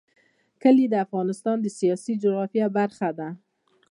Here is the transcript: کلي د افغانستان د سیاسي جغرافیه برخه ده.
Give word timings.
کلي 0.61 0.85
د 0.89 0.95
افغانستان 1.05 1.57
د 1.61 1.67
سیاسي 1.79 2.13
جغرافیه 2.23 2.67
برخه 2.77 3.09
ده. 3.19 3.29